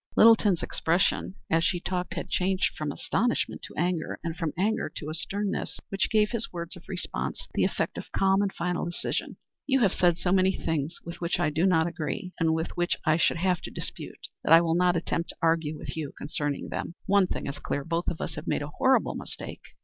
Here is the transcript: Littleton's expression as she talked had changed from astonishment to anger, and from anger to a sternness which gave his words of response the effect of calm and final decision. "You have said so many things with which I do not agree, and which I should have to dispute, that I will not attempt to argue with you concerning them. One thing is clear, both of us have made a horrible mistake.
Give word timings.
Littleton's 0.15 0.63
expression 0.63 1.35
as 1.51 1.63
she 1.63 1.79
talked 1.79 2.15
had 2.15 2.27
changed 2.27 2.73
from 2.75 2.91
astonishment 2.91 3.61
to 3.61 3.75
anger, 3.75 4.19
and 4.23 4.35
from 4.35 4.51
anger 4.57 4.91
to 4.95 5.11
a 5.11 5.13
sternness 5.13 5.77
which 5.89 6.09
gave 6.09 6.31
his 6.31 6.51
words 6.51 6.75
of 6.75 6.89
response 6.89 7.47
the 7.53 7.63
effect 7.65 7.99
of 7.99 8.11
calm 8.11 8.41
and 8.41 8.51
final 8.51 8.83
decision. 8.85 9.37
"You 9.67 9.81
have 9.81 9.93
said 9.93 10.17
so 10.17 10.31
many 10.31 10.53
things 10.53 10.97
with 11.05 11.21
which 11.21 11.39
I 11.39 11.51
do 11.51 11.67
not 11.67 11.85
agree, 11.85 12.31
and 12.39 12.55
which 12.55 12.97
I 13.05 13.17
should 13.17 13.37
have 13.37 13.61
to 13.61 13.69
dispute, 13.69 14.27
that 14.43 14.51
I 14.53 14.59
will 14.61 14.73
not 14.73 14.95
attempt 14.97 15.29
to 15.29 15.37
argue 15.39 15.77
with 15.77 15.95
you 15.95 16.13
concerning 16.17 16.69
them. 16.69 16.95
One 17.05 17.27
thing 17.27 17.45
is 17.45 17.59
clear, 17.59 17.85
both 17.85 18.07
of 18.07 18.21
us 18.21 18.33
have 18.33 18.47
made 18.47 18.63
a 18.63 18.69
horrible 18.79 19.13
mistake. 19.13 19.61